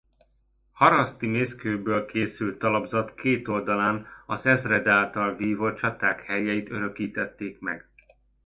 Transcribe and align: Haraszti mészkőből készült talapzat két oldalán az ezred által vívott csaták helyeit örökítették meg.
Haraszti 0.71 1.27
mészkőből 1.27 2.05
készült 2.05 2.59
talapzat 2.59 3.13
két 3.15 3.47
oldalán 3.47 4.07
az 4.25 4.45
ezred 4.45 4.87
által 4.87 5.35
vívott 5.35 5.77
csaták 5.77 6.21
helyeit 6.21 6.69
örökítették 6.69 7.59
meg. 7.59 7.89